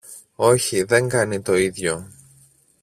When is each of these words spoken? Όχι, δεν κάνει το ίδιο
Όχι, 0.35 0.83
δεν 0.83 1.09
κάνει 1.09 1.41
το 1.41 1.55
ίδιο 1.57 2.11